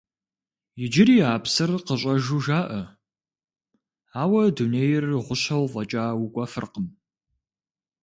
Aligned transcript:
Иджыри 0.83 1.17
а 1.31 1.31
псыр 1.43 1.69
къыщӀэжу 1.85 2.39
жаӀэ, 2.45 2.81
ауэ 4.21 4.43
дунейр 4.55 5.05
гъущэу 5.25 5.65
фӀэкӀа 5.71 6.05
укӀуэфыркъым. 6.23 6.87